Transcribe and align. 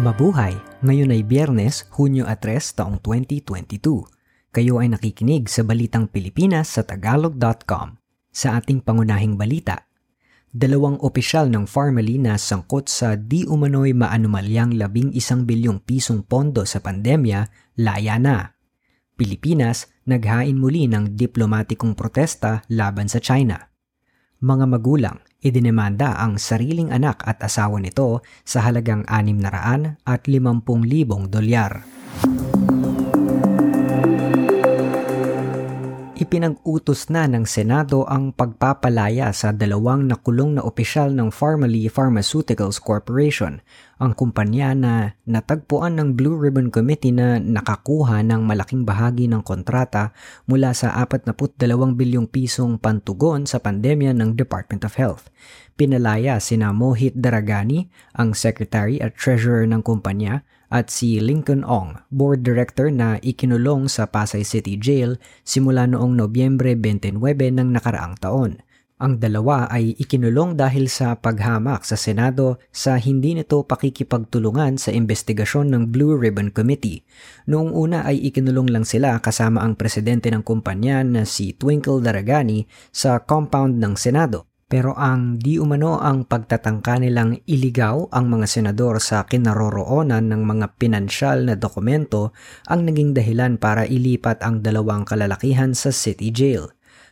Mabuhay! 0.00 0.56
Ngayon 0.80 1.12
ay 1.12 1.20
Biyernes, 1.20 1.84
Hunyo 1.92 2.24
3, 2.24 2.40
taong 2.72 3.04
2022. 3.04 4.08
Kayo 4.48 4.80
ay 4.80 4.88
nakikinig 4.88 5.44
sa 5.44 5.60
Balitang 5.60 6.08
Pilipinas 6.08 6.72
sa 6.72 6.88
Tagalog.com. 6.88 8.00
Sa 8.32 8.56
ating 8.56 8.80
pangunahing 8.80 9.36
balita, 9.36 9.84
dalawang 10.56 10.96
opisyal 11.04 11.52
ng 11.52 11.68
Farmally 11.68 12.16
na 12.16 12.40
sangkot 12.40 12.88
sa 12.88 13.12
di 13.12 13.44
umano'y 13.44 13.92
maanumalyang 13.92 14.72
labing 14.80 15.12
isang 15.12 15.44
bilyong 15.44 15.84
pisong 15.84 16.24
pondo 16.24 16.64
sa 16.64 16.80
pandemya, 16.80 17.52
laya 17.84 18.16
na. 18.16 18.56
Pilipinas 19.20 19.84
naghain 20.08 20.56
muli 20.56 20.88
ng 20.88 21.12
diplomatikong 21.12 21.92
protesta 21.92 22.64
laban 22.72 23.04
sa 23.04 23.20
China. 23.20 23.69
Mga 24.40 24.72
magulang, 24.72 25.20
idinemanda 25.44 26.16
ang 26.16 26.40
sariling 26.40 26.88
anak 26.88 27.20
at 27.28 27.44
asawa 27.44 27.76
nito 27.76 28.24
sa 28.40 28.64
halagang 28.64 29.04
600 29.04 30.00
at 30.00 30.22
50,000 30.24 31.28
dolyar. 31.28 31.99
Ipinag-utos 36.20 37.08
na 37.08 37.24
ng 37.24 37.48
Senado 37.48 38.04
ang 38.04 38.36
pagpapalaya 38.36 39.32
sa 39.32 39.56
dalawang 39.56 40.04
nakulong 40.04 40.60
na 40.60 40.62
opisyal 40.68 41.16
ng 41.16 41.32
Pharmaly 41.32 41.88
Pharmaceuticals 41.88 42.76
Corporation, 42.76 43.64
ang 43.96 44.12
kumpanya 44.12 44.76
na 44.76 45.16
natagpuan 45.24 45.96
ng 45.96 46.20
Blue 46.20 46.36
Ribbon 46.36 46.68
Committee 46.68 47.16
na 47.16 47.40
nakakuha 47.40 48.20
ng 48.20 48.44
malaking 48.44 48.84
bahagi 48.84 49.32
ng 49.32 49.40
kontrata 49.40 50.12
mula 50.44 50.76
sa 50.76 50.92
42 50.92 51.56
bilyong 51.96 52.28
pisong 52.28 52.76
pantugon 52.76 53.48
sa 53.48 53.56
pandemya 53.56 54.12
ng 54.12 54.36
Department 54.36 54.84
of 54.84 55.00
Health. 55.00 55.32
Pinalaya 55.80 56.36
sina 56.36 56.68
Mohit 56.76 57.16
Daragani, 57.16 57.88
ang 58.12 58.36
Secretary 58.36 59.00
at 59.00 59.16
Treasurer 59.16 59.64
ng 59.64 59.80
kumpanya, 59.80 60.44
at 60.70 60.88
si 60.88 61.18
Lincoln 61.18 61.66
Ong, 61.66 61.98
board 62.14 62.46
director 62.46 62.88
na 62.94 63.18
ikinulong 63.20 63.90
sa 63.90 64.06
Pasay 64.06 64.46
City 64.46 64.78
Jail 64.78 65.18
simula 65.42 65.90
noong 65.90 66.14
Nobyembre 66.14 66.78
29 66.78 67.18
ng 67.58 67.68
nakaraang 67.74 68.16
taon. 68.22 68.62
Ang 69.00 69.16
dalawa 69.16 69.64
ay 69.72 69.96
ikinulong 69.96 70.60
dahil 70.60 70.84
sa 70.92 71.16
paghamak 71.16 71.88
sa 71.88 71.96
Senado 71.96 72.60
sa 72.68 73.00
hindi 73.00 73.32
nito 73.32 73.64
pakikipagtulungan 73.64 74.76
sa 74.76 74.92
investigasyon 74.92 75.72
ng 75.72 75.82
Blue 75.88 76.20
Ribbon 76.20 76.52
Committee. 76.52 77.00
Noong 77.48 77.72
una 77.72 78.04
ay 78.04 78.20
ikinulong 78.28 78.68
lang 78.68 78.84
sila 78.84 79.16
kasama 79.24 79.64
ang 79.64 79.72
presidente 79.72 80.28
ng 80.28 80.44
kumpanya 80.44 81.00
na 81.00 81.24
si 81.24 81.56
Twinkle 81.56 82.04
Daragani 82.04 82.68
sa 82.92 83.24
compound 83.24 83.80
ng 83.80 83.96
Senado. 83.96 84.49
Pero 84.70 84.94
ang 84.94 85.34
di 85.34 85.58
umano 85.58 85.98
ang 85.98 86.30
pagtatangka 86.30 87.02
nilang 87.02 87.42
iligaw 87.42 88.06
ang 88.14 88.30
mga 88.30 88.46
senador 88.46 89.02
sa 89.02 89.26
kinaroroonan 89.26 90.30
ng 90.30 90.42
mga 90.46 90.78
pinansyal 90.78 91.42
na 91.42 91.58
dokumento 91.58 92.30
ang 92.70 92.86
naging 92.86 93.10
dahilan 93.10 93.58
para 93.58 93.82
ilipat 93.82 94.46
ang 94.46 94.62
dalawang 94.62 95.02
kalalakihan 95.02 95.74
sa 95.74 95.90
city 95.90 96.30
jail. 96.30 96.70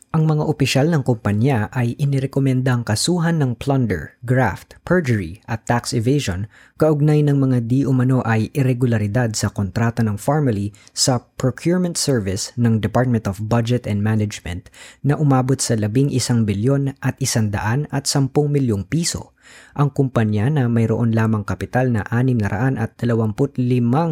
Ang 0.08 0.24
mga 0.24 0.40
opisyal 0.48 0.88
ng 0.88 1.04
kumpanya 1.04 1.68
ay 1.68 1.92
inirekomendang 2.00 2.80
kasuhan 2.80 3.44
ng 3.44 3.60
plunder, 3.60 4.16
graft, 4.24 4.80
perjury 4.80 5.44
at 5.44 5.68
tax 5.68 5.92
evasion 5.92 6.48
kaugnay 6.80 7.20
ng 7.20 7.36
mga 7.36 7.68
di 7.68 7.84
umano 7.84 8.24
ay 8.24 8.48
irregularidad 8.56 9.36
sa 9.36 9.52
kontrata 9.52 10.00
ng 10.00 10.16
Farmally 10.16 10.72
sa 10.96 11.28
procurement 11.36 12.00
service 12.00 12.56
ng 12.56 12.80
Department 12.80 13.28
of 13.28 13.52
Budget 13.52 13.84
and 13.84 14.00
Management 14.00 14.72
na 15.04 15.12
umabot 15.20 15.60
sa 15.60 15.76
11 15.76 16.16
bilyon 16.48 16.96
at 17.04 17.20
100 17.20 17.92
at 17.92 18.08
10 18.08 18.32
milyong 18.32 18.88
piso. 18.88 19.36
Ang 19.76 19.92
kumpanya 19.92 20.48
na 20.48 20.72
mayroon 20.72 21.12
lamang 21.12 21.44
kapital 21.44 21.92
na 21.92 22.00
600 22.08 22.80
at 22.80 22.96
25 22.96 23.44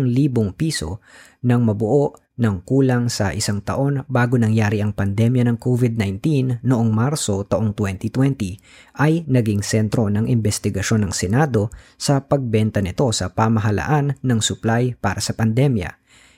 libong 0.05 0.53
piso 0.53 1.01
nang 1.41 1.65
mabuo 1.65 2.26
ng 2.37 2.57
kulang 2.69 3.09
sa 3.09 3.33
isang 3.33 3.65
taon 3.65 4.05
bago 4.13 4.37
nangyari 4.37 4.85
ang 4.85 4.93
pandemya 4.93 5.49
ng 5.49 5.57
COVID-19 5.57 6.61
noong 6.61 6.89
Marso 6.93 7.43
taong 7.49 7.73
2020 7.73 9.01
ay 9.01 9.25
naging 9.25 9.65
sentro 9.65 10.13
ng 10.13 10.29
investigasyon 10.29 11.09
ng 11.09 11.13
Senado 11.17 11.73
sa 11.97 12.21
pagbenta 12.21 12.85
nito 12.85 13.09
sa 13.11 13.33
pamahalaan 13.33 14.21
ng 14.21 14.41
supply 14.45 14.93
para 15.01 15.25
sa 15.25 15.33
pandemya. 15.33 15.97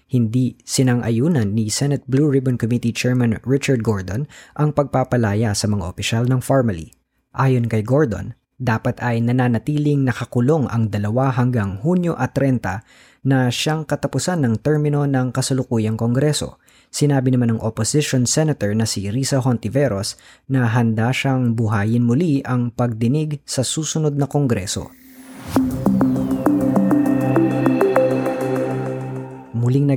Hindi 0.08 0.56
sinang-ayunan 0.64 1.52
ni 1.52 1.68
Senate 1.68 2.06
Blue 2.08 2.32
Ribbon 2.32 2.56
Committee 2.56 2.96
Chairman 2.96 3.36
Richard 3.44 3.84
Gordon 3.84 4.24
ang 4.56 4.72
pagpapalaya 4.72 5.52
sa 5.52 5.68
mga 5.68 5.84
opisyal 5.84 6.24
ng 6.24 6.40
Farmally. 6.40 6.96
Ayon 7.36 7.68
kay 7.68 7.84
Gordon, 7.84 8.32
dapat 8.58 8.98
ay 8.98 9.22
nananatiling 9.22 10.02
nakakulong 10.02 10.66
ang 10.66 10.90
dalawa 10.90 11.30
hanggang 11.30 11.78
Hunyo 11.78 12.18
at 12.18 12.34
30 12.34 12.82
na 13.22 13.46
siyang 13.50 13.86
katapusan 13.86 14.42
ng 14.42 14.54
termino 14.58 15.06
ng 15.06 15.30
kasalukuyang 15.30 15.94
kongreso. 15.94 16.58
Sinabi 16.90 17.30
naman 17.30 17.54
ng 17.54 17.60
opposition 17.62 18.26
senator 18.26 18.74
na 18.74 18.88
si 18.88 19.06
Risa 19.06 19.38
Hontiveros 19.38 20.18
na 20.50 20.66
handa 20.66 21.14
siyang 21.14 21.54
buhayin 21.54 22.02
muli 22.02 22.42
ang 22.42 22.74
pagdinig 22.74 23.38
sa 23.46 23.62
susunod 23.62 24.18
na 24.18 24.26
kongreso. 24.26 24.90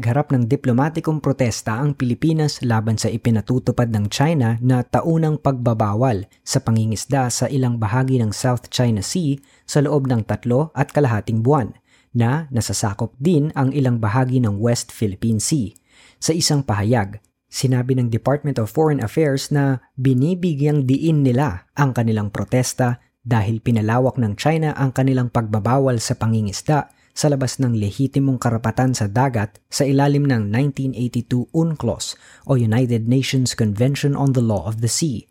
Muling 0.01 0.17
nagharap 0.17 0.33
ng 0.33 0.49
diplomatikong 0.49 1.21
protesta 1.21 1.77
ang 1.77 1.93
Pilipinas 1.93 2.65
laban 2.65 2.97
sa 2.97 3.05
ipinatutupad 3.05 3.93
ng 3.93 4.09
China 4.09 4.57
na 4.57 4.81
taunang 4.81 5.37
pagbabawal 5.37 6.25
sa 6.41 6.57
pangingisda 6.57 7.29
sa 7.29 7.45
ilang 7.45 7.77
bahagi 7.77 8.17
ng 8.17 8.33
South 8.33 8.73
China 8.73 9.05
Sea 9.05 9.37
sa 9.69 9.77
loob 9.85 10.09
ng 10.09 10.25
tatlo 10.25 10.73
at 10.73 10.89
kalahating 10.89 11.45
buwan 11.45 11.77
na 12.17 12.49
nasasakop 12.49 13.13
din 13.21 13.53
ang 13.53 13.69
ilang 13.77 14.01
bahagi 14.01 14.41
ng 14.41 14.57
West 14.57 14.89
Philippine 14.89 15.37
Sea. 15.37 15.69
Sa 16.17 16.33
isang 16.33 16.65
pahayag, 16.65 17.21
sinabi 17.45 17.93
ng 17.93 18.09
Department 18.09 18.57
of 18.57 18.73
Foreign 18.73 19.05
Affairs 19.05 19.53
na 19.53 19.85
binibigyang 20.01 20.89
diin 20.89 21.21
nila 21.21 21.69
ang 21.77 21.93
kanilang 21.93 22.33
protesta 22.33 22.97
dahil 23.21 23.61
pinalawak 23.61 24.17
ng 24.17 24.33
China 24.33 24.73
ang 24.73 24.97
kanilang 24.97 25.29
pagbabawal 25.29 26.01
sa 26.01 26.17
pangingisda 26.17 26.89
sa 27.11 27.31
labas 27.31 27.59
ng 27.59 27.75
lehitimong 27.75 28.41
karapatan 28.41 28.95
sa 28.95 29.07
dagat 29.07 29.59
sa 29.67 29.87
ilalim 29.87 30.27
ng 30.27 30.49
1982 30.49 31.51
UNCLOS 31.51 32.15
o 32.47 32.57
United 32.57 33.07
Nations 33.07 33.55
Convention 33.55 34.15
on 34.15 34.31
the 34.31 34.43
Law 34.43 34.67
of 34.67 34.79
the 34.79 34.91
Sea. 34.91 35.27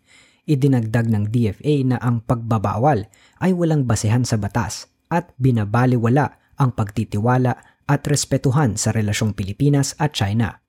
Idinagdag 0.49 1.09
ng 1.09 1.29
DFA 1.29 1.75
na 1.85 1.97
ang 2.01 2.25
pagbabawal 2.25 3.05
ay 3.41 3.51
walang 3.53 3.85
basehan 3.85 4.25
sa 4.25 4.41
batas 4.41 4.89
at 5.11 5.29
binabaliwala 5.37 6.55
ang 6.57 6.73
pagtitiwala 6.73 7.83
at 7.85 8.01
respetuhan 8.07 8.79
sa 8.79 8.95
relasyong 8.95 9.35
Pilipinas 9.35 9.97
at 9.99 10.15
China. 10.15 10.61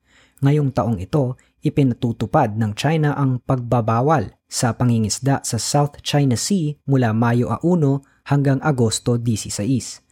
Ngayong 0.42 0.74
taong 0.74 0.98
ito, 0.98 1.38
ipinatutupad 1.62 2.58
ng 2.58 2.74
China 2.74 3.14
ang 3.14 3.38
pagbabawal 3.38 4.34
sa 4.50 4.74
pangingisda 4.74 5.40
sa 5.46 5.56
South 5.56 6.02
China 6.02 6.34
Sea 6.34 6.74
mula 6.84 7.14
Mayo 7.14 7.54
1 7.62 8.28
hanggang 8.28 8.58
Agosto 8.58 9.14
16. 9.14 10.02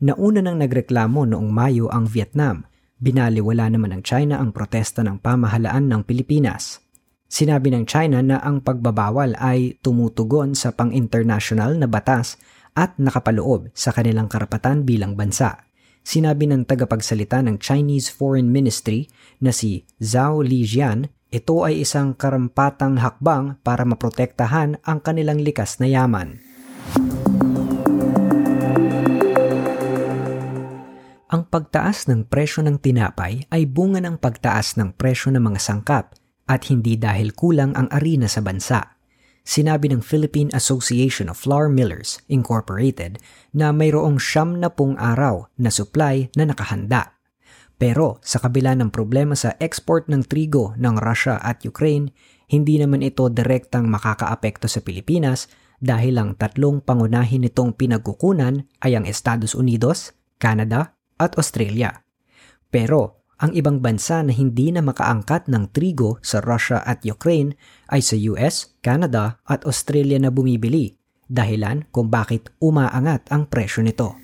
Nauna 0.00 0.40
nang 0.40 0.56
nagreklamo 0.56 1.28
noong 1.28 1.52
Mayo 1.52 1.92
ang 1.92 2.08
Vietnam, 2.08 2.64
binaliwala 3.04 3.68
naman 3.68 3.92
ng 3.92 4.02
China 4.02 4.40
ang 4.40 4.48
protesta 4.48 5.04
ng 5.04 5.20
pamahalaan 5.20 5.92
ng 5.92 6.08
Pilipinas. 6.08 6.80
Sinabi 7.28 7.68
ng 7.68 7.84
China 7.84 8.24
na 8.24 8.40
ang 8.40 8.64
pagbabawal 8.64 9.36
ay 9.36 9.76
tumutugon 9.84 10.56
sa 10.56 10.72
pang-international 10.72 11.76
na 11.76 11.84
batas 11.84 12.40
at 12.72 12.96
nakapaloob 12.96 13.68
sa 13.76 13.92
kanilang 13.92 14.24
karapatan 14.24 14.88
bilang 14.88 15.20
bansa. 15.20 15.68
Sinabi 16.00 16.48
ng 16.48 16.64
tagapagsalita 16.64 17.44
ng 17.44 17.60
Chinese 17.60 18.08
Foreign 18.08 18.48
Ministry 18.48 19.04
na 19.44 19.52
si 19.52 19.84
Zhao 20.00 20.40
Lijian, 20.40 21.12
ito 21.28 21.60
ay 21.60 21.84
isang 21.84 22.16
karampatang 22.16 22.96
hakbang 23.04 23.60
para 23.60 23.84
maprotektahan 23.84 24.80
ang 24.80 25.04
kanilang 25.04 25.44
likas 25.44 25.76
na 25.76 25.92
yaman. 25.92 26.49
Ang 31.30 31.46
pagtaas 31.46 32.10
ng 32.10 32.26
presyo 32.26 32.66
ng 32.66 32.82
tinapay 32.82 33.46
ay 33.54 33.62
bunga 33.62 34.02
ng 34.02 34.18
pagtaas 34.18 34.74
ng 34.74 34.98
presyo 34.98 35.30
ng 35.30 35.38
mga 35.38 35.62
sangkap 35.62 36.18
at 36.50 36.66
hindi 36.66 36.98
dahil 36.98 37.30
kulang 37.38 37.70
ang 37.78 37.86
arena 37.94 38.26
sa 38.26 38.42
bansa 38.42 38.98
sinabi 39.46 39.94
ng 39.94 40.02
Philippine 40.02 40.50
Association 40.50 41.30
of 41.30 41.38
Flour 41.38 41.70
Millers 41.70 42.18
Incorporated 42.26 43.22
na 43.54 43.70
mayroong 43.70 44.18
siyam 44.18 44.58
na 44.58 44.74
pung 44.74 44.98
araw 44.98 45.46
na 45.54 45.70
supply 45.70 46.34
na 46.34 46.50
nakahanda. 46.50 47.14
Pero 47.78 48.18
sa 48.20 48.42
kabila 48.42 48.74
ng 48.76 48.90
problema 48.90 49.38
sa 49.38 49.56
export 49.62 50.10
ng 50.10 50.26
trigo 50.26 50.74
ng 50.76 51.00
Russia 51.00 51.38
at 51.40 51.62
Ukraine, 51.62 52.12
hindi 52.50 52.76
naman 52.76 53.06
ito 53.06 53.30
direktang 53.30 53.86
makakaapekto 53.86 54.66
sa 54.66 54.82
Pilipinas 54.82 55.46
dahil 55.78 56.18
ang 56.20 56.34
tatlong 56.36 56.82
pangunahin 56.82 57.46
nitong 57.46 57.78
pinagkukunan 57.78 58.66
ay 58.84 58.98
ang 58.98 59.06
Estados 59.06 59.54
Unidos, 59.54 60.12
Canada 60.36 60.99
at 61.20 61.36
Australia. 61.36 62.00
Pero 62.72 63.20
ang 63.40 63.52
ibang 63.56 63.80
bansa 63.80 64.20
na 64.20 64.32
hindi 64.32 64.68
na 64.72 64.84
makaangkat 64.84 65.48
ng 65.48 65.72
trigo 65.72 66.20
sa 66.20 66.40
Russia 66.44 66.80
at 66.84 67.04
Ukraine 67.04 67.56
ay 67.88 68.04
sa 68.04 68.16
US, 68.32 68.76
Canada 68.84 69.40
at 69.48 69.64
Australia 69.64 70.20
na 70.20 70.32
bumibili, 70.32 70.96
dahilan 71.24 71.88
kung 71.88 72.12
bakit 72.12 72.52
umaangat 72.60 73.28
ang 73.32 73.48
presyo 73.48 73.80
nito. 73.80 74.16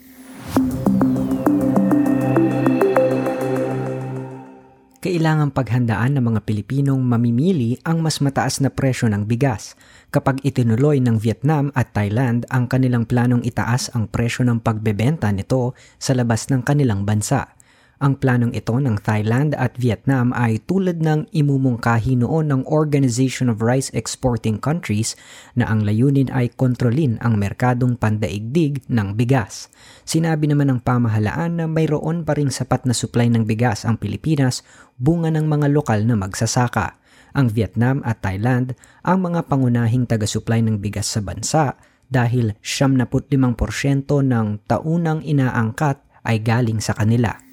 Kailangang 5.02 5.52
paghandaan 5.52 6.16
ng 6.16 6.25
mga 6.32 6.40
Pilipinong 6.46 7.02
mamimili 7.02 7.76
ang 7.84 8.00
mas 8.00 8.22
mataas 8.22 8.58
na 8.62 8.72
presyo 8.72 9.10
ng 9.10 9.28
bigas 9.28 9.76
kapag 10.14 10.40
itinuloy 10.46 11.02
ng 11.02 11.20
Vietnam 11.20 11.75
at 11.76 11.93
Thailand 11.93 12.48
ang 12.48 12.70
kanilang 12.70 13.04
planong 13.04 13.44
itaas 13.44 13.93
ang 13.93 14.08
presyo 14.08 14.46
ng 14.48 14.64
pagbebenta 14.64 15.28
nito 15.28 15.76
sa 16.00 16.16
labas 16.16 16.48
ng 16.48 16.64
kanilang 16.64 17.04
bansa. 17.04 17.56
Ang 17.96 18.20
planong 18.20 18.52
ito 18.52 18.76
ng 18.76 19.00
Thailand 19.00 19.56
at 19.56 19.81
Vietnam 19.81 20.28
ay 20.37 20.60
tulad 20.69 21.00
ng 21.00 21.32
imumungkahi 21.32 22.20
noon 22.20 22.52
ng 22.52 22.69
Organization 22.69 23.48
of 23.48 23.64
Rice 23.64 23.88
Exporting 23.96 24.60
Countries 24.60 25.16
na 25.56 25.64
ang 25.64 25.81
layunin 25.81 26.28
ay 26.28 26.52
kontrolin 26.52 27.16
ang 27.25 27.40
merkadong 27.40 27.96
pandaigdig 27.96 28.84
ng 28.93 29.16
bigas. 29.16 29.72
Sinabi 30.04 30.44
naman 30.44 30.69
ng 30.76 30.84
pamahalaan 30.84 31.56
na 31.56 31.64
mayroon 31.64 32.20
pa 32.20 32.37
ring 32.37 32.52
sapat 32.52 32.84
na 32.84 32.93
supply 32.93 33.32
ng 33.32 33.48
bigas 33.48 33.88
ang 33.88 33.96
Pilipinas 33.96 34.60
bunga 35.00 35.32
ng 35.32 35.49
mga 35.49 35.72
lokal 35.72 36.04
na 36.04 36.20
magsasaka. 36.20 37.00
Ang 37.32 37.49
Vietnam 37.49 38.04
at 38.04 38.20
Thailand 38.20 38.76
ang 39.08 39.25
mga 39.25 39.49
pangunahing 39.49 40.04
taga-supply 40.04 40.60
ng 40.60 40.84
bigas 40.84 41.08
sa 41.08 41.25
bansa 41.25 41.81
dahil 42.12 42.60
75% 42.60 43.56
ng 44.04 44.46
taunang 44.69 45.25
inaangkat 45.25 45.96
ay 46.28 46.44
galing 46.44 46.84
sa 46.84 46.92
kanila. 46.92 47.45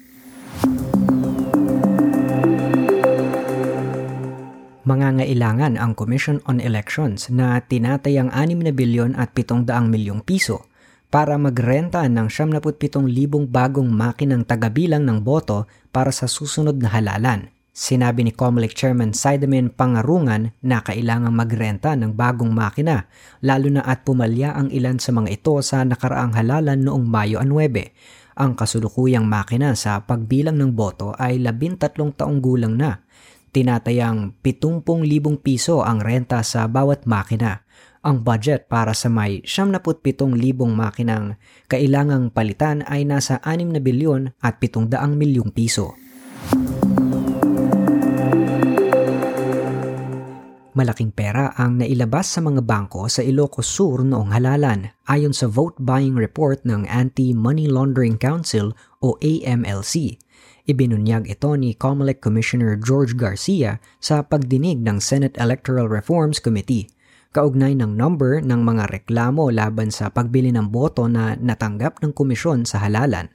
Mangangailangan 4.84 5.80
ang 5.80 5.96
Commission 5.96 6.44
on 6.44 6.60
Elections 6.60 7.32
na 7.32 7.56
tinatayang 7.56 8.28
6 8.28 8.68
na 8.68 8.72
bilyon 8.72 9.16
at 9.16 9.32
700 9.32 9.88
milyong 9.88 10.20
piso 10.20 10.68
para 11.08 11.40
magrenta 11.40 12.04
ng 12.04 12.28
77,000 12.28 13.48
bagong 13.48 13.88
makinang 13.88 14.44
tagabilang 14.44 15.08
ng 15.08 15.24
boto 15.24 15.64
para 15.88 16.12
sa 16.12 16.28
susunod 16.28 16.76
na 16.76 16.92
halalan. 16.92 17.48
Sinabi 17.74 18.22
ni 18.22 18.30
Comelec 18.30 18.76
Chairman 18.76 19.10
Sidemen 19.16 19.66
Pangarungan 19.66 20.54
na 20.62 20.78
kailangang 20.78 21.34
magrenta 21.34 21.98
ng 21.98 22.14
bagong 22.14 22.54
makina, 22.54 23.10
lalo 23.42 23.66
na 23.66 23.82
at 23.82 24.06
pumalya 24.06 24.54
ang 24.54 24.70
ilan 24.70 25.02
sa 25.02 25.10
mga 25.10 25.32
ito 25.32 25.58
sa 25.58 25.82
nakaraang 25.82 26.38
halalan 26.38 26.78
noong 26.86 27.02
Mayo 27.02 27.42
9. 27.42 28.23
Ang 28.34 28.58
kasulukuyang 28.58 29.26
makina 29.26 29.78
sa 29.78 30.02
pagbilang 30.02 30.58
ng 30.58 30.74
boto 30.74 31.14
ay 31.14 31.38
13 31.38 32.18
taong 32.18 32.38
gulang 32.42 32.74
na 32.74 33.04
Tinatayang 33.54 34.34
70,000 34.42 35.38
piso 35.38 35.86
ang 35.86 36.02
renta 36.02 36.42
sa 36.42 36.66
bawat 36.66 37.06
makina. 37.06 37.62
Ang 38.02 38.26
budget 38.26 38.66
para 38.66 38.98
sa 38.98 39.06
may 39.06 39.46
77,000 39.46 40.34
makinang 40.74 41.38
kailangang 41.70 42.34
palitan 42.34 42.82
ay 42.82 43.06
nasa 43.06 43.38
6 43.46 43.78
na 43.78 43.78
bilyon 43.78 44.34
at 44.42 44.58
700 44.58 44.98
milyong 45.14 45.54
piso. 45.54 45.94
Malaking 50.74 51.14
pera 51.14 51.54
ang 51.54 51.78
nailabas 51.78 52.34
sa 52.34 52.42
mga 52.42 52.66
bangko 52.66 53.06
sa 53.06 53.22
Ilocos 53.22 53.62
Sur 53.62 54.02
noong 54.02 54.34
halalan 54.34 54.90
ayon 55.06 55.30
sa 55.30 55.46
vote 55.46 55.78
buying 55.78 56.18
report 56.18 56.66
ng 56.66 56.90
Anti-Money 56.90 57.70
Laundering 57.70 58.18
Council 58.18 58.74
o 58.98 59.14
AMLC. 59.22 60.18
Ibinunyag 60.66 61.30
ito 61.30 61.54
ni 61.54 61.78
COMELEC 61.78 62.18
Commissioner 62.18 62.74
George 62.74 63.14
Garcia 63.14 63.78
sa 64.02 64.26
pagdinig 64.26 64.82
ng 64.82 64.98
Senate 64.98 65.38
Electoral 65.38 65.86
Reforms 65.86 66.42
Committee 66.42 66.90
kaugnay 67.34 67.74
ng 67.74 67.98
number 67.98 68.42
ng 68.42 68.62
mga 68.62 68.90
reklamo 68.94 69.50
laban 69.50 69.90
sa 69.90 70.10
pagbili 70.10 70.54
ng 70.54 70.70
boto 70.70 71.10
na 71.10 71.34
natanggap 71.34 71.98
ng 71.98 72.14
komisyon 72.14 72.62
sa 72.62 72.82
halalan. 72.82 73.26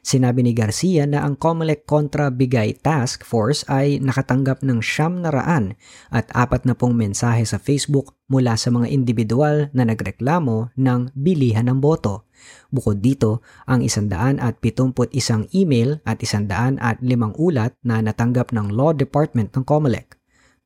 Sinabi 0.00 0.40
ni 0.40 0.56
Garcia 0.56 1.04
na 1.04 1.26
ang 1.26 1.36
COMELEC 1.36 1.84
Contra 1.84 2.32
Bigay 2.32 2.80
Task 2.80 3.26
Force 3.26 3.66
ay 3.68 4.00
nakatanggap 4.00 4.64
ng 4.64 4.80
siyam 4.80 5.20
na 5.20 5.28
raan 5.28 5.76
at 6.08 6.30
apat 6.32 6.64
na 6.64 6.72
pong 6.72 6.96
mensahe 6.96 7.44
sa 7.44 7.60
Facebook 7.60 8.16
mula 8.30 8.56
sa 8.56 8.72
mga 8.72 8.88
individual 8.88 9.68
na 9.76 9.84
nagreklamo 9.84 10.72
ng 10.76 11.12
bilihan 11.12 11.68
ng 11.68 11.78
boto. 11.82 12.28
Bukod 12.70 13.02
dito, 13.02 13.44
ang 13.66 13.82
isandaan 13.82 14.38
at 14.38 14.62
pitumput 14.62 15.10
isang 15.12 15.50
email 15.50 15.98
at 16.06 16.22
isandaan 16.22 16.78
at 16.78 17.02
limang 17.02 17.34
ulat 17.36 17.74
na 17.82 17.98
natanggap 18.00 18.54
ng 18.54 18.72
Law 18.72 18.94
Department 18.94 19.52
ng 19.56 19.64
COMELEC. 19.66 20.16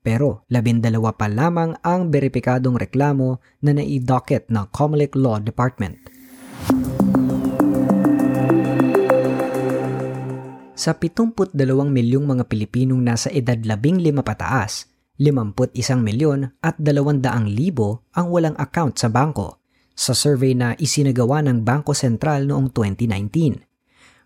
Pero 0.02 0.42
labindalawa 0.50 1.14
pa 1.14 1.30
lamang 1.30 1.78
ang 1.86 2.10
beripikadong 2.10 2.74
reklamo 2.74 3.38
na 3.62 3.70
naidocket 3.78 4.50
ng 4.50 4.66
COMELEC 4.74 5.14
Law 5.14 5.38
Department. 5.38 6.10
Sa 10.82 10.98
72 10.98 11.54
milyong 11.94 12.26
mga 12.26 12.50
Pilipinong 12.50 13.06
nasa 13.06 13.30
edad 13.30 13.54
15 13.54 14.02
pataas, 14.18 14.90
51 15.14 15.78
milyon 16.02 16.50
at 16.58 16.74
200 16.74 17.22
libo 17.46 18.02
ang 18.10 18.34
walang 18.34 18.58
account 18.58 18.98
sa 18.98 19.06
bangko 19.06 19.62
sa 19.94 20.10
survey 20.10 20.58
na 20.58 20.74
isinagawa 20.82 21.38
ng 21.46 21.62
Bangko 21.62 21.94
Sentral 21.94 22.50
noong 22.50 22.74
2019. 22.74 23.62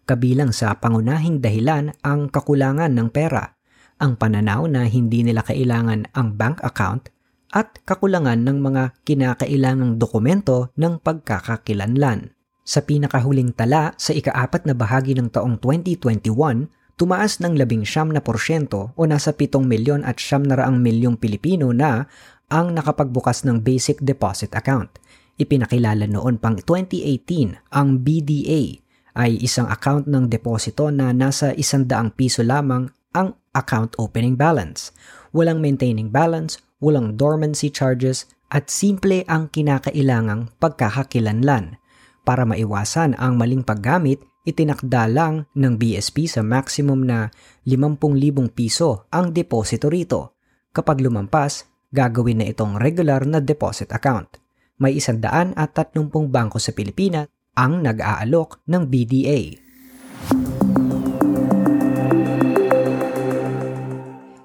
Kabilang 0.09 0.57
sa 0.57 0.73
pangunahing 0.81 1.45
dahilan 1.45 1.93
ang 2.01 2.33
kakulangan 2.33 2.89
ng 2.89 3.13
pera, 3.13 3.61
ang 4.01 4.17
pananaw 4.17 4.65
na 4.65 4.89
hindi 4.89 5.29
nila 5.29 5.45
kailangan 5.45 6.09
ang 6.17 6.41
bank 6.41 6.65
account 6.65 7.13
at 7.53 7.85
kakulangan 7.85 8.49
ng 8.49 8.65
mga 8.65 8.97
kinakailangang 9.05 10.01
dokumento 10.01 10.73
ng 10.81 11.05
pagkakakilanlan. 11.05 12.36
Sa 12.67 12.83
pinakahuling 12.83 13.55
tala 13.55 13.95
sa 13.95 14.11
ikaapat 14.11 14.67
na 14.67 14.75
bahagi 14.75 15.15
ng 15.15 15.31
taong 15.31 15.63
2021, 15.63 16.67
tumaas 16.99 17.39
ng 17.39 17.55
19% 17.55 17.87
na 18.11 18.19
porsyento 18.19 18.91
o 18.99 19.07
nasa 19.07 19.31
7 19.31 19.63
milyon 19.63 20.03
at 20.03 20.19
700 20.19 20.67
milyong 20.75 21.15
Pilipino 21.15 21.71
na 21.71 22.11
ang 22.51 22.75
nakapagbukas 22.75 23.47
ng 23.47 23.63
basic 23.63 24.03
deposit 24.03 24.51
account– 24.53 24.91
Ipinakilala 25.37 26.09
noon 26.09 26.41
pang 26.41 26.57
2018 26.57 27.69
ang 27.69 28.01
BDA 28.01 28.81
ay 29.17 29.37
isang 29.45 29.69
account 29.69 30.09
ng 30.09 30.33
deposito 30.33 30.89
na 30.89 31.13
nasa 31.13 31.53
100 31.53 32.17
piso 32.17 32.41
lamang 32.41 32.89
ang 33.13 33.37
account 33.53 33.97
opening 34.01 34.37
balance. 34.37 34.97
Walang 35.37 35.61
maintaining 35.61 36.09
balance, 36.09 36.57
walang 36.81 37.21
dormancy 37.21 37.69
charges 37.69 38.25
at 38.49 38.73
simple 38.73 39.29
ang 39.29 39.53
kinakailangang 39.53 40.49
pagkakakilanlan. 40.57 41.77
Para 42.27 42.43
maiwasan 42.43 43.15
ang 43.15 43.39
maling 43.39 43.63
paggamit, 43.63 44.19
itinakda 44.43 45.07
lang 45.07 45.47
ng 45.55 45.79
BSP 45.79 46.27
sa 46.27 46.43
maximum 46.43 47.07
na 47.07 47.31
50,000 47.63 48.51
piso 48.51 49.07
ang 49.15 49.31
deposito 49.31 49.87
rito. 49.87 50.35
Kapag 50.75 50.99
lumampas, 50.99 51.71
gagawin 51.95 52.43
na 52.43 52.51
itong 52.51 52.83
regular 52.83 53.23
na 53.23 53.39
deposit 53.39 53.95
account 53.95 54.43
may 54.77 54.97
isandaan 54.97 55.57
at 55.57 55.73
tatlumpong 55.73 56.29
bangko 56.29 56.61
sa 56.61 56.77
Pilipinas 56.77 57.33
ang 57.57 57.81
nag-aalok 57.81 58.69
ng 58.69 58.83
BDA. 58.85 59.41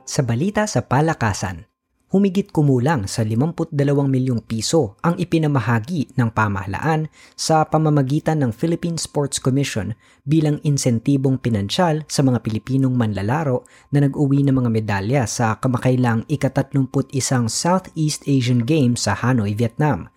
Sa 0.08 0.22
balita 0.24 0.68
sa 0.68 0.84
palakasan, 0.84 1.71
humigit 2.12 2.52
kumulang 2.52 3.08
sa 3.08 3.24
52 3.24 3.72
milyong 3.88 4.44
piso 4.44 5.00
ang 5.00 5.16
ipinamahagi 5.16 6.12
ng 6.20 6.30
pamahalaan 6.36 7.08
sa 7.40 7.64
pamamagitan 7.64 8.44
ng 8.44 8.52
Philippine 8.52 9.00
Sports 9.00 9.40
Commission 9.40 9.96
bilang 10.28 10.60
insentibong 10.68 11.40
pinansyal 11.40 12.04
sa 12.12 12.20
mga 12.20 12.44
Pilipinong 12.44 12.92
manlalaro 13.00 13.64
na 13.96 14.04
nag-uwi 14.04 14.44
ng 14.44 14.60
mga 14.60 14.70
medalya 14.70 15.24
sa 15.24 15.56
kamakailang 15.56 16.28
ika-31 16.28 17.48
Southeast 17.48 18.28
Asian 18.28 18.68
Games 18.68 19.08
sa 19.08 19.16
Hanoi, 19.16 19.56
Vietnam. 19.56 20.12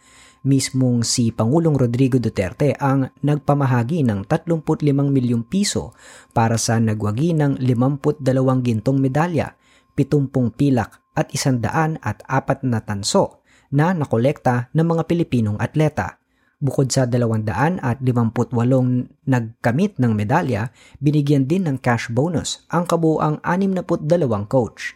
Mismong 0.45 1.07
si 1.07 1.33
Pangulong 1.33 1.79
Rodrigo 1.79 2.21
Duterte 2.21 2.77
ang 2.77 3.09
nagpamahagi 3.23 4.05
ng 4.05 4.29
35 4.29 4.93
milyong 5.09 5.47
piso 5.47 5.95
para 6.35 6.59
sa 6.59 6.77
nagwagi 6.77 7.33
ng 7.39 7.63
52 7.63 8.21
gintong 8.61 8.99
medalya, 8.99 9.57
70 9.97 10.53
pilak 10.59 11.04
at 11.15 11.31
100 11.31 12.03
at 12.03 12.19
apat 12.27 12.63
na 12.67 12.83
tanso 12.83 13.43
na 13.75 13.91
nakolekta 13.91 14.71
ng 14.75 14.87
mga 14.87 15.03
Pilipinong 15.11 15.59
atleta. 15.59 16.19
Bukod 16.63 16.91
sa 16.91 17.07
200 17.07 17.83
at 17.83 17.99
58 17.99 18.55
nagkamit 19.27 19.99
ng 19.99 20.13
medalya, 20.15 20.71
binigyan 21.03 21.51
din 21.51 21.67
ng 21.67 21.83
cash 21.83 22.11
bonus 22.13 22.63
ang 22.71 22.87
kabuang 22.87 23.43
62 23.43 24.07
coach 24.47 24.95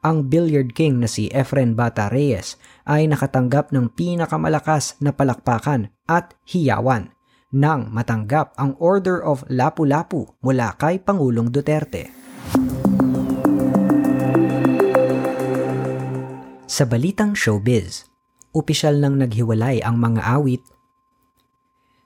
ang 0.00 0.32
billiard 0.32 0.72
king 0.72 0.96
na 1.00 1.08
si 1.08 1.28
Efren 1.28 1.76
Bata 1.76 2.08
Reyes 2.08 2.56
ay 2.88 3.04
nakatanggap 3.04 3.68
ng 3.68 3.92
pinakamalakas 3.92 4.96
na 5.04 5.12
palakpakan 5.12 5.92
at 6.08 6.32
hiyawan 6.48 7.12
nang 7.52 7.92
matanggap 7.92 8.54
ang 8.56 8.78
Order 8.78 9.20
of 9.20 9.44
Lapu-Lapu 9.50 10.38
mula 10.40 10.72
kay 10.78 11.02
Pangulong 11.02 11.50
Duterte. 11.50 12.08
Sa 16.70 16.86
balitang 16.86 17.34
showbiz, 17.34 18.06
opisyal 18.54 19.02
nang 19.02 19.18
naghiwalay 19.18 19.82
ang 19.82 19.98
mga 19.98 20.22
awit. 20.22 20.62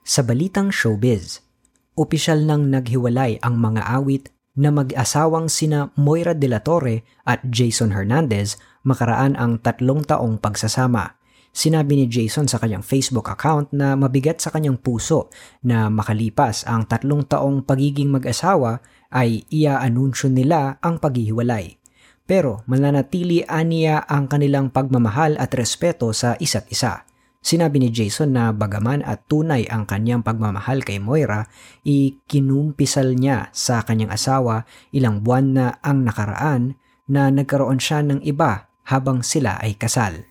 Sa 0.01 0.25
balitang 0.25 0.73
showbiz, 0.73 1.45
opisyal 1.93 2.49
nang 2.49 2.73
naghiwalay 2.73 3.37
ang 3.45 3.61
mga 3.61 3.85
awit 3.85 4.33
na 4.57 4.73
mag-asawang 4.73 5.53
sina 5.53 5.93
Moira 5.93 6.33
de 6.33 6.49
la 6.49 6.65
Torre 6.65 7.05
at 7.29 7.45
Jason 7.45 7.93
Hernandez 7.93 8.57
makaraan 8.81 9.37
ang 9.37 9.61
tatlong 9.61 10.01
taong 10.01 10.41
pagsasama. 10.41 11.13
Sinabi 11.53 12.01
ni 12.01 12.09
Jason 12.09 12.49
sa 12.49 12.57
kanyang 12.57 12.81
Facebook 12.81 13.29
account 13.29 13.69
na 13.69 13.93
mabigat 13.93 14.41
sa 14.41 14.49
kanyang 14.49 14.81
puso 14.81 15.29
na 15.61 15.93
makalipas 15.93 16.65
ang 16.65 16.89
tatlong 16.89 17.21
taong 17.21 17.69
pagiging 17.69 18.09
mag-asawa 18.09 18.81
ay 19.13 19.45
ia-anunsyo 19.53 20.33
nila 20.33 20.81
ang 20.81 20.97
paghihiwalay. 20.97 21.84
Pero 22.25 22.65
mananatili 22.65 23.45
aniya 23.45 24.01
ang 24.09 24.25
kanilang 24.25 24.73
pagmamahal 24.73 25.37
at 25.37 25.53
respeto 25.53 26.09
sa 26.09 26.33
isa't 26.41 26.65
isa. 26.73 27.05
Sinabi 27.45 27.77
ni 27.77 27.93
Jason 27.93 28.33
na 28.33 28.49
bagaman 28.49 29.05
at 29.05 29.29
tunay 29.29 29.69
ang 29.69 29.85
kanyang 29.85 30.25
pagmamahal 30.25 30.81
kay 30.81 30.97
Moira, 30.97 31.45
ikinumpisal 31.85 33.13
niya 33.13 33.53
sa 33.53 33.85
kanyang 33.85 34.09
asawa 34.09 34.65
ilang 34.89 35.21
buwan 35.21 35.53
na 35.53 35.65
ang 35.85 36.01
nakaraan 36.01 36.73
na 37.05 37.29
nagkaroon 37.29 37.77
siya 37.77 38.01
ng 38.01 38.25
iba 38.25 38.73
habang 38.89 39.21
sila 39.21 39.61
ay 39.61 39.77
kasal. 39.77 40.25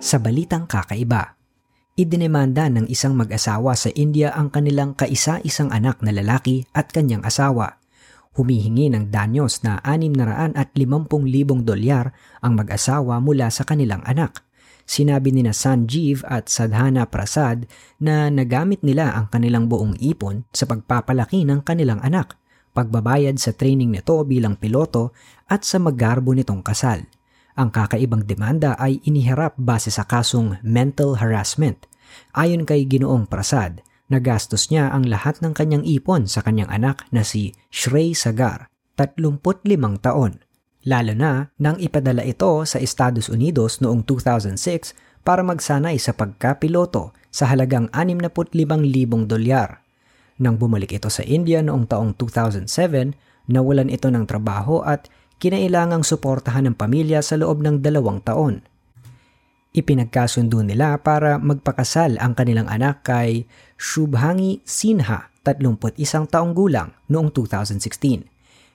Sa 0.00 0.16
balitang 0.16 0.64
kakaiba, 0.64 1.39
idinemanda 2.00 2.72
ng 2.72 2.88
isang 2.88 3.12
mag-asawa 3.12 3.76
sa 3.76 3.92
India 3.92 4.32
ang 4.32 4.48
kanilang 4.48 4.96
kaisa-isang 4.96 5.68
anak 5.68 6.00
na 6.00 6.16
lalaki 6.16 6.64
at 6.72 6.88
kanyang 6.88 7.20
asawa 7.20 7.80
humihingi 8.38 8.88
ng 8.94 9.10
danyos 9.10 9.60
na 9.66 9.82
650,000 9.82 11.66
dolyar 11.66 12.14
ang 12.40 12.54
mag-asawa 12.54 13.18
mula 13.18 13.50
sa 13.50 13.66
kanilang 13.66 14.00
anak. 14.06 14.46
Sinabi 14.86 15.30
ni 15.30 15.46
na 15.46 15.54
Sanjeev 15.54 16.26
at 16.26 16.50
Sadhana 16.50 17.06
Prasad 17.06 17.68
na 18.02 18.26
nagamit 18.26 18.82
nila 18.82 19.14
ang 19.14 19.30
kanilang 19.30 19.70
buong 19.70 19.94
ipon 20.02 20.48
sa 20.50 20.66
pagpapalaki 20.66 21.46
ng 21.46 21.62
kanilang 21.62 22.02
anak, 22.02 22.34
pagbabayad 22.74 23.38
sa 23.38 23.54
training 23.54 23.94
nito 23.94 24.18
bilang 24.26 24.58
piloto 24.58 25.14
at 25.46 25.62
sa 25.62 25.78
maggarbo 25.78 26.34
nitong 26.34 26.62
kasal. 26.66 27.06
Ang 27.54 27.70
kakaibang 27.70 28.26
demanda 28.26 28.74
ay 28.78 28.98
iniharap 29.06 29.54
base 29.58 29.94
sa 29.94 30.06
kasong 30.06 30.58
mental 30.64 31.18
harassment. 31.22 31.89
Ayon 32.34 32.66
kay 32.66 32.86
Ginoong 32.86 33.26
Prasad, 33.26 33.82
Nagastos 34.10 34.74
niya 34.74 34.90
ang 34.90 35.06
lahat 35.06 35.38
ng 35.38 35.54
kanyang 35.54 35.86
ipon 35.86 36.26
sa 36.26 36.42
kanyang 36.42 36.66
anak 36.66 37.06
na 37.14 37.22
si 37.22 37.54
Shrey 37.70 38.10
Sagar, 38.10 38.66
35 38.98 39.38
taon. 40.02 40.42
Lalo 40.82 41.14
na 41.14 41.54
nang 41.62 41.78
ipadala 41.78 42.26
ito 42.26 42.66
sa 42.66 42.82
Estados 42.82 43.30
Unidos 43.30 43.78
noong 43.78 44.02
2006 44.02 44.98
para 45.22 45.46
magsanay 45.46 45.94
sa 46.02 46.10
pagkapiloto 46.10 47.14
sa 47.30 47.54
halagang 47.54 47.86
65,000 47.94 49.30
dolyar. 49.30 49.86
Nang 50.42 50.58
bumalik 50.58 50.90
ito 50.90 51.06
sa 51.06 51.22
India 51.22 51.62
noong 51.62 51.86
taong 51.86 52.18
2007, 52.18 52.66
nawalan 53.46 53.94
ito 53.94 54.10
ng 54.10 54.26
trabaho 54.26 54.82
at 54.82 55.06
kinailangang 55.38 56.02
suportahan 56.02 56.66
ng 56.66 56.74
pamilya 56.74 57.22
sa 57.22 57.38
loob 57.38 57.62
ng 57.62 57.78
dalawang 57.78 58.18
taon. 58.26 58.66
Ipinagkasundo 59.70 60.66
nila 60.66 60.98
para 60.98 61.38
magpakasal 61.38 62.18
ang 62.18 62.34
kanilang 62.34 62.66
anak 62.66 63.06
kay 63.06 63.46
Shubhangi 63.78 64.66
Sinha, 64.66 65.30
31 65.46 65.94
taong 66.26 66.58
gulang, 66.58 66.90
noong 67.06 67.30
2016. 67.30 68.26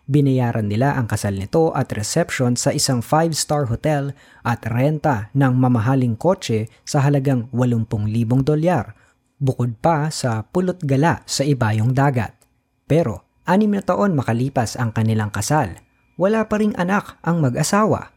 Binayaran 0.07 0.71
nila 0.71 0.95
ang 0.95 1.11
kasal 1.11 1.35
nito 1.35 1.75
at 1.75 1.91
reception 1.91 2.55
sa 2.55 2.71
isang 2.71 3.03
5-star 3.03 3.67
hotel 3.67 4.15
at 4.47 4.63
renta 4.63 5.27
ng 5.35 5.51
mamahaling 5.59 6.15
kotse 6.15 6.71
sa 6.87 7.03
halagang 7.03 7.51
80,000 7.51 8.47
dolyar, 8.47 8.95
bukod 9.35 9.75
pa 9.83 10.07
sa 10.07 10.47
pulot 10.47 10.79
gala 10.79 11.27
sa 11.27 11.43
ibayong 11.43 11.91
dagat. 11.91 12.39
Pero 12.87 13.43
anim 13.43 13.75
na 13.75 13.83
taon 13.83 14.15
makalipas 14.15 14.79
ang 14.79 14.95
kanilang 14.95 15.33
kasal, 15.35 15.75
wala 16.15 16.47
pa 16.47 16.55
ring 16.55 16.71
anak 16.79 17.19
ang 17.19 17.43
mag-asawa 17.43 18.14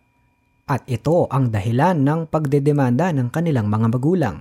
at 0.69 0.85
ito 0.85 1.25
ang 1.33 1.49
dahilan 1.49 1.97
ng 2.05 2.29
pagdedemanda 2.29 3.11
ng 3.17 3.33
kanilang 3.33 3.73
mga 3.73 3.89
magulang. 3.89 4.37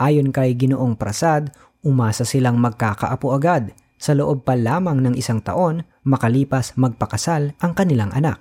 Ayon 0.00 0.32
kay 0.32 0.56
Ginoong 0.56 0.96
Prasad, 0.96 1.52
umasa 1.84 2.24
silang 2.24 2.56
magkakaapo 2.56 3.36
agad 3.36 3.76
sa 4.00 4.16
loob 4.16 4.48
pa 4.48 4.56
lamang 4.56 5.04
ng 5.04 5.14
isang 5.14 5.44
taon 5.44 5.84
makalipas 6.08 6.74
magpakasal 6.80 7.52
ang 7.60 7.72
kanilang 7.76 8.08
anak. 8.16 8.40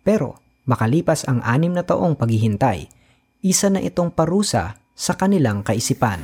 Pero 0.00 0.40
makalipas 0.64 1.28
ang 1.28 1.44
anim 1.44 1.76
na 1.76 1.84
taong 1.84 2.16
paghihintay, 2.16 2.88
isa 3.44 3.68
na 3.68 3.84
itong 3.84 4.14
parusa 4.14 4.80
sa 4.96 5.12
kanilang 5.14 5.60
kaisipan. 5.60 6.22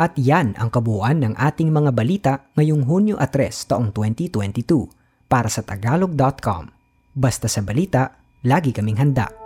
At 0.00 0.16
yan 0.16 0.56
ang 0.56 0.72
kabuuan 0.72 1.20
ng 1.20 1.36
ating 1.36 1.68
mga 1.68 1.90
balita 1.92 2.32
ngayong 2.56 2.88
Hunyo 2.88 3.20
3 3.20 3.68
taong 3.68 3.92
2022 3.92 4.99
para 5.30 5.46
sa 5.46 5.62
tagalog.com. 5.62 6.74
Basta 7.14 7.46
sa 7.46 7.62
balita, 7.62 8.18
lagi 8.42 8.74
kaming 8.74 8.98
handa. 8.98 9.39